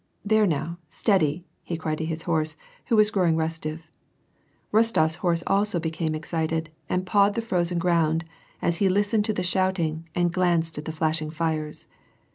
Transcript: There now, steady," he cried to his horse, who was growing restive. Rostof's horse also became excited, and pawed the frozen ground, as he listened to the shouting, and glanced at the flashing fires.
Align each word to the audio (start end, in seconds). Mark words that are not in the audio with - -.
There 0.25 0.47
now, 0.47 0.79
steady," 0.89 1.45
he 1.61 1.77
cried 1.77 1.99
to 1.99 2.05
his 2.05 2.23
horse, 2.23 2.57
who 2.87 2.95
was 2.95 3.11
growing 3.11 3.35
restive. 3.35 3.91
Rostof's 4.73 5.17
horse 5.17 5.43
also 5.45 5.79
became 5.79 6.15
excited, 6.15 6.71
and 6.89 7.05
pawed 7.05 7.35
the 7.35 7.41
frozen 7.43 7.77
ground, 7.77 8.25
as 8.63 8.77
he 8.77 8.89
listened 8.89 9.25
to 9.25 9.33
the 9.33 9.43
shouting, 9.43 10.09
and 10.15 10.33
glanced 10.33 10.79
at 10.79 10.85
the 10.85 10.91
flashing 10.91 11.29
fires. 11.29 11.85